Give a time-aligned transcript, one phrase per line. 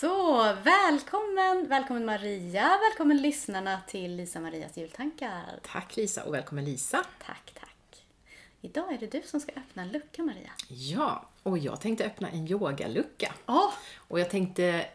[0.00, 5.60] Så, välkommen, välkommen Maria, välkommen lyssnarna till Lisa Marias jultankar.
[5.62, 7.04] Tack Lisa och välkommen Lisa.
[7.26, 8.04] Tack, tack.
[8.60, 10.50] Idag är det du som ska öppna en lucka Maria.
[10.68, 13.34] Ja, och jag tänkte öppna en yogalucka.
[13.46, 14.86] Åh, Och jag tänkte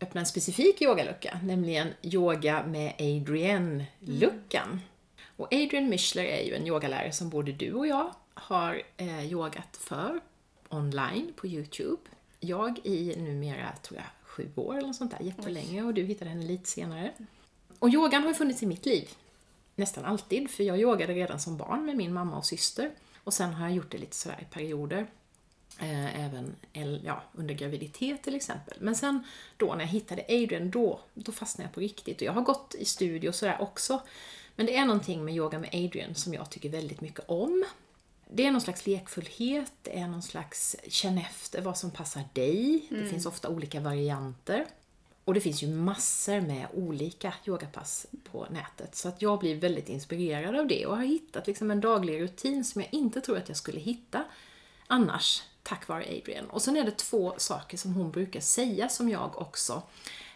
[0.00, 4.80] öppna en specifik yogalucka, nämligen yoga med Adrienne-luckan.
[5.36, 9.76] Och Adrienne Mischler är ju en yogalärare som både du och jag har eh, yogat
[9.76, 10.20] för
[10.68, 12.02] online på Youtube.
[12.40, 16.30] Jag i numera, tror jag, sju år eller något sånt där, jättelänge och du hittade
[16.30, 17.12] henne lite senare.
[17.78, 19.08] Och yogan har ju funnits i mitt liv
[19.76, 22.90] nästan alltid, för jag yogade redan som barn med min mamma och syster.
[23.24, 25.06] Och sen har jag gjort det lite sådär i perioder.
[25.78, 26.54] Eh, även
[27.04, 28.78] ja, under graviditet till exempel.
[28.80, 29.24] Men sen
[29.56, 32.16] då när jag hittade Adrian, då, då fastnade jag på riktigt.
[32.16, 34.02] Och jag har gått i studio och sådär också.
[34.56, 37.64] Men det är någonting med yoga med Adrian som jag tycker väldigt mycket om.
[38.30, 42.86] Det är någon slags lekfullhet, det är någon slags känn efter vad som passar dig.
[42.90, 44.66] Det finns ofta olika varianter.
[45.24, 48.94] Och det finns ju massor med olika yogapass på nätet.
[48.94, 52.64] Så att jag blir väldigt inspirerad av det och har hittat liksom en daglig rutin
[52.64, 54.24] som jag inte tror att jag skulle hitta
[54.86, 56.50] annars, tack vare Adrian.
[56.50, 59.82] Och sen är det två saker som hon brukar säga som jag också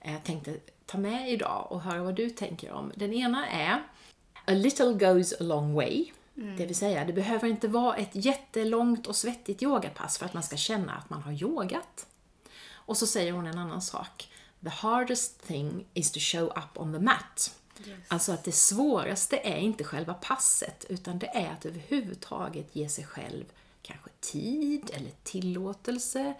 [0.00, 0.56] eh, tänkte
[0.86, 2.92] ta med idag och höra vad du tänker om.
[2.94, 3.82] Den ena är
[4.46, 6.06] A little goes a long way.
[6.34, 10.42] Det vill säga, det behöver inte vara ett jättelångt och svettigt yogapass för att man
[10.42, 12.06] ska känna att man har yogat.
[12.72, 14.30] Och så säger hon en annan sak.
[14.62, 17.54] The hardest thing is to show up on the mat.
[18.08, 23.06] Alltså att det svåraste är inte själva passet, utan det är att överhuvudtaget ge sig
[23.06, 23.44] själv
[23.82, 26.34] kanske tid eller tillåtelse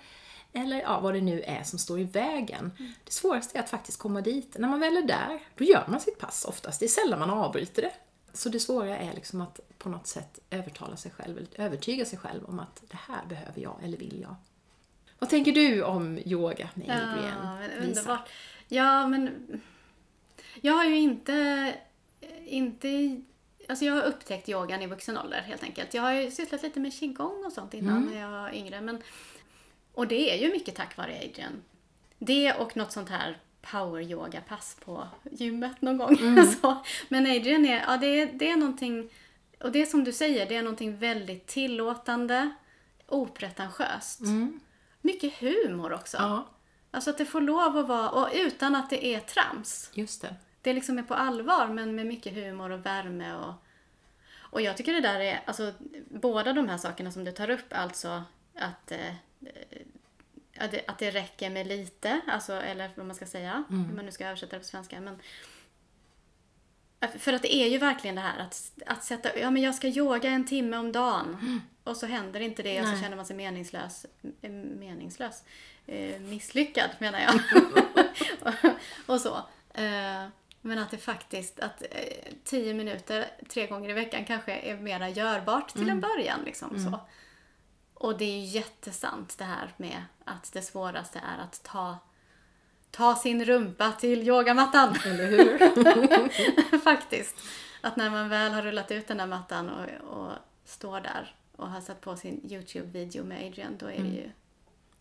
[0.52, 2.70] eller ja, vad det nu är som står i vägen.
[3.04, 4.56] Det svåraste är att faktiskt komma dit.
[4.58, 6.80] När man väl är där, då gör man sitt pass oftast.
[6.80, 7.92] Det är sällan man avbryter det.
[8.34, 12.18] Så det svåra är liksom att på något sätt övertala sig själv, eller övertyga sig
[12.18, 14.34] själv om att det här behöver jag, eller vill jag.
[15.18, 18.28] Vad tänker du om yoga med ja, underbart.
[18.68, 19.60] Ja, men
[20.60, 21.74] jag har ju inte,
[22.46, 23.20] inte
[23.68, 25.94] Alltså jag har upptäckt yogan i vuxen ålder helt enkelt.
[25.94, 28.80] Jag har ju sysslat lite med qigong och sånt innan när jag var yngre.
[28.80, 29.02] Men,
[29.92, 31.62] och det är ju mycket tack vare Adrian.
[32.18, 33.38] Det och något sånt här
[33.70, 36.16] power yoga pass på gymmet någon gång.
[36.60, 36.84] så.
[37.08, 39.10] Men Adrian är, ja det är, det är någonting,
[39.60, 42.50] och det är som du säger, det är någonting väldigt tillåtande,
[43.08, 44.20] opretentiöst.
[45.00, 46.16] Mycket humor också.
[46.16, 46.46] Ja,
[46.90, 49.90] Alltså att det får lov att vara, och utan att det är trams.
[49.94, 50.34] just det.
[50.62, 53.54] Det liksom är på allvar men med mycket humor och värme och...
[54.36, 55.72] Och jag tycker det där är, alltså
[56.08, 58.22] båda de här sakerna som du tar upp, alltså
[58.54, 59.14] att, eh,
[60.58, 64.04] att, det, att det räcker med lite, alltså, eller vad man ska säga, hur man
[64.06, 65.00] nu ska översätta det på svenska.
[65.00, 65.18] Men,
[67.18, 69.88] för att det är ju verkligen det här att, att sätta, ja men jag ska
[69.88, 71.60] yoga en timme om dagen.
[71.84, 74.06] Och så händer inte det och så känner man sig meningslös.
[74.42, 75.42] eh, Meningslös?
[75.86, 77.34] Eh, misslyckad menar jag.
[78.40, 78.70] och,
[79.14, 79.36] och så.
[79.74, 80.26] Eh,
[80.60, 81.88] men att det faktiskt, att eh,
[82.44, 86.40] tio minuter tre gånger i veckan kanske är mera görbart till en början.
[86.44, 87.00] Liksom, så.
[87.94, 91.98] Och det är jättesant det här med att det svåraste är att ta,
[92.90, 94.96] ta sin rumpa till yogamattan.
[95.04, 96.78] Eller hur?
[96.78, 97.36] Faktiskt.
[97.80, 100.32] Att när man väl har rullat ut den där mattan och, och
[100.64, 104.30] står där och har satt på sin YouTube-video med Adrian, då är det ju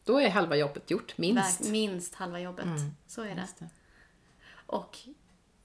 [0.04, 1.60] Då är halva jobbet gjort, minst.
[1.60, 2.66] minst, minst halva jobbet.
[3.08, 3.48] Så är det.
[3.60, 3.70] Det.
[4.66, 4.98] Och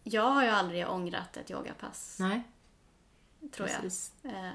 [0.03, 2.43] jag har ju aldrig ångrat ett yogapass, Nej,
[3.53, 4.13] tror precis.
[4.23, 4.33] jag.
[4.33, 4.51] Eh,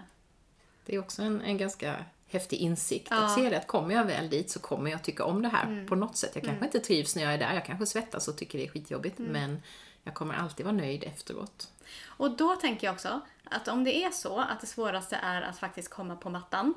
[0.85, 3.07] Det är också en, en ganska häftig insikt.
[3.11, 3.25] Ja.
[3.25, 5.63] Att se det att kommer jag väl dit så kommer jag tycka om det här
[5.65, 5.87] Mm.
[5.87, 6.31] på något sätt.
[6.35, 8.69] Jag kanske inte trivs när jag är där, jag kanske svettas och tycker det är
[8.69, 9.31] skitjobbigt, Mm.
[9.31, 9.61] men
[10.03, 11.67] jag kommer alltid vara nöjd efteråt.
[12.05, 15.57] Och då tänker jag också att om det är så att det svåraste är att
[15.59, 16.73] faktiskt komma på mattan.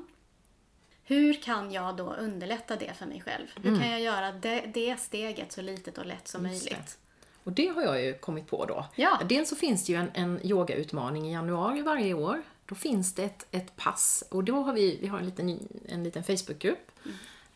[1.03, 3.47] Hur kan jag då underlätta det för mig själv?
[3.63, 6.51] Hur kan jag göra det, det steget så litet och lätt som Mm.
[6.51, 6.71] Just det.
[6.71, 6.97] möjligt?
[7.43, 8.85] Och det har jag ju kommit på då.
[8.95, 9.19] Ja.
[9.29, 12.41] Dels så finns det ju en, en yogautmaning i januari varje år.
[12.69, 15.59] Då finns det ett, ett pass och då har vi, vi har en liten,
[15.89, 16.91] en liten Facebookgrupp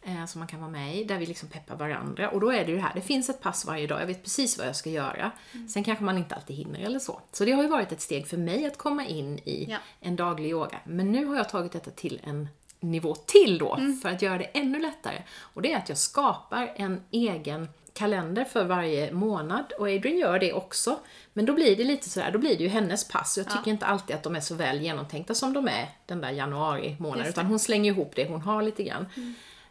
[0.01, 2.29] eh, som man kan vara med i, där vi liksom peppar varandra.
[2.29, 4.23] Och då är det ju det här, det finns ett pass varje dag, jag vet
[4.23, 5.31] precis vad jag ska göra.
[5.69, 7.21] Sen kanske man inte alltid hinner eller så.
[7.31, 9.77] Så det har ju varit ett steg för mig att komma in i Ja.
[9.99, 10.79] en daglig yoga.
[10.85, 12.47] Men nu har jag tagit detta till en
[12.79, 15.23] nivå till då, för att göra det ännu lättare.
[15.39, 20.39] Och det är att jag skapar en egen kalender för varje månad och Adrian gör
[20.39, 20.99] det också.
[21.33, 23.37] Men då blir det lite sådär, då blir det ju hennes pass.
[23.37, 26.31] Jag tycker inte alltid att de är så väl genomtänkta som de är den där
[26.31, 29.05] januari månaden, utan hon slänger ihop det hon har lite grann.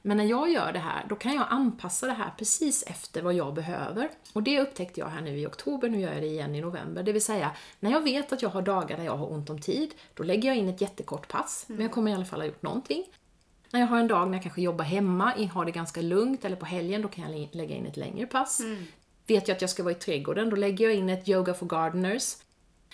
[0.02, 3.34] Men när jag gör det här, då kan jag anpassa det här precis efter vad
[3.34, 4.10] jag behöver.
[4.32, 7.02] Och det upptäckte jag här nu i oktober, nu gör jag det igen i november.
[7.02, 7.50] Det vill säga,
[7.80, 10.48] när jag vet att jag har dagar där jag har ont om tid, då lägger
[10.48, 13.04] jag in ett jättekort pass, men jag kommer i alla fall ha gjort någonting.
[13.72, 16.56] När jag har en dag när jag kanske jobbar hemma, har det ganska lugnt, eller
[16.56, 18.60] på helgen, då kan jag lägga in ett längre pass.
[19.26, 21.66] Vet jag att jag ska vara i trädgården, då lägger jag in ett Yoga for
[21.66, 22.36] Gardeners.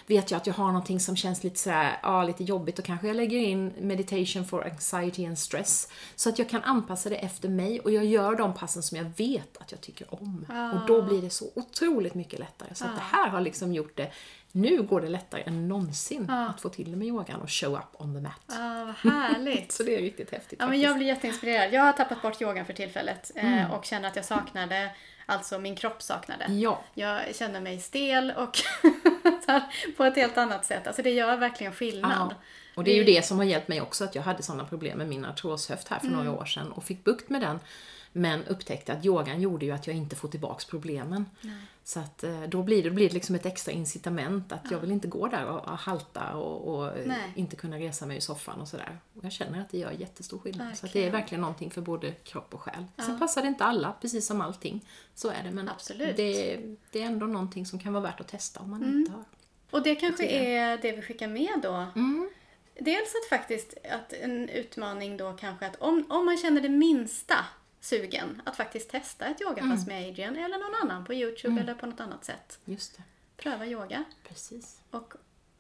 [0.07, 3.07] Vet jag att jag har någonting som känns lite sådär, ja, lite jobbigt, då kanske
[3.07, 5.89] jag lägger in Meditation for Anxiety and Stress.
[6.17, 9.05] Så att jag kan anpassa det efter mig och jag gör de passen som jag
[9.17, 10.47] vet att jag tycker om.
[10.75, 12.75] Och då blir det så otroligt mycket lättare.
[12.75, 14.11] Så att det här har liksom gjort det,
[14.53, 18.01] nu går det lättare än någonsin att få till det med yogan och show up
[18.03, 18.33] on the mat.
[18.47, 19.73] Ja, vad härligt.
[19.77, 21.73] Så det är riktigt häftigt Ja, men jag blir jätteinspirerad.
[21.73, 24.91] Jag har tappat bort yogan för tillfället eh, och känner att jag saknade,
[25.27, 26.53] alltså min kropp saknade.
[26.53, 26.85] Ja.
[26.95, 28.59] Jag känner mig stel och
[29.97, 30.87] på ett helt annat sätt.
[30.87, 32.13] Alltså det gör verkligen skillnad.
[32.31, 32.35] Ja.
[32.75, 34.99] Och det är ju det som har hjälpt mig också, att jag hade sådana problem
[34.99, 36.19] med min artroshöft här för Mm.
[36.19, 37.59] några år sedan och fick bukt med den.
[38.17, 41.25] Men upptäckte att yogan gjorde ju att jag inte får tillbaks problemen.
[41.85, 44.79] Så att eh, då blir det, då blir det liksom ett extra incitament att jag
[44.79, 47.33] vill inte gå där och, och halta och, och eh, Nej.
[47.35, 48.99] inte kunna resa mig ur soffan och sådär.
[49.17, 50.77] Och jag känner att det gör jättestor skillnad.
[50.77, 51.13] Så att det är Verkligen.
[51.13, 52.85] verkligen någonting för både kropp och själ.
[52.97, 54.85] Sen passar det inte alla, precis som allting.
[55.15, 55.51] Så är det.
[55.51, 56.17] Men Absolut.
[56.17, 56.57] Det,
[56.91, 58.99] det är ändå någonting som kan vara värt att testa om man Mm.
[58.99, 59.25] inte har.
[59.71, 61.87] Och det kanske är det vi skickar med då.
[61.95, 62.31] Mm.
[62.81, 67.35] Dels att faktiskt, att en utmaning då kanske att om, om man känner det minsta
[67.87, 71.87] sugen att faktiskt testa ett yogapass med Adrian eller någon annan på Youtube eller på
[71.87, 72.59] något annat sätt.
[72.65, 73.03] Just det,
[73.37, 74.05] Pröva yoga.
[74.29, 74.81] precis.
[74.91, 75.15] Och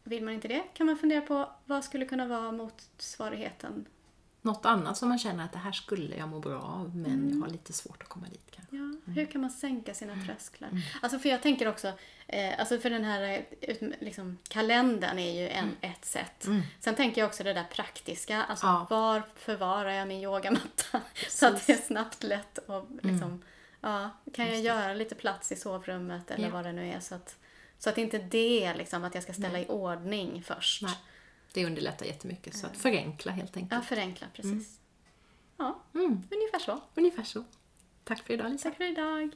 [0.04, 3.86] vill man inte det kan man fundera på vad skulle kunna vara motsvarigheten.
[4.46, 7.30] Något annat som man känner att det här skulle jag må bra av men Mm.
[7.38, 8.76] jag har lite svårt att komma dit kanske.
[8.76, 10.70] Ja, hur kan man sänka sina trösklar?
[11.02, 11.92] Alltså för jag tänker också,
[12.26, 16.46] eh, alltså för den här eh, liksom, kalendern är ju en, ett sätt.
[16.80, 18.86] Sen tänker jag också det där praktiska, alltså Ja.
[18.90, 21.00] var förvarar jag min yogamatta?
[21.28, 23.42] Så att det är snabbt, lätt och liksom,
[23.80, 26.52] ja, kan jag göra lite plats i sovrummet eller Ja.
[26.54, 27.36] vad det nu är så att,
[27.78, 30.82] så att inte det liksom att jag ska ställa i ordning först.
[30.82, 30.94] Nej,
[31.56, 32.56] det underlättar jättemycket.
[32.56, 33.72] Så att förenkla helt enkelt.
[33.72, 34.80] Ja, förenkla precis.
[35.56, 36.22] Ja, Mm.
[36.30, 36.80] ungefär så.
[36.94, 37.44] Ungefär så.
[38.04, 38.68] Tack för idag Lisa.
[38.68, 39.30] Tack för idag.